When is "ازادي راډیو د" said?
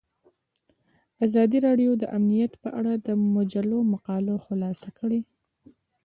1.25-2.03